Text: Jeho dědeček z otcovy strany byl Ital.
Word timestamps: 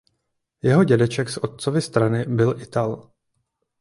Jeho 0.61 0.83
dědeček 0.83 1.29
z 1.29 1.37
otcovy 1.37 1.81
strany 1.81 2.25
byl 2.25 2.61
Ital. 2.61 3.11